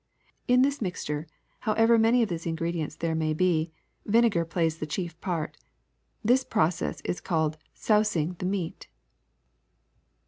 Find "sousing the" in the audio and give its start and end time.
7.75-8.47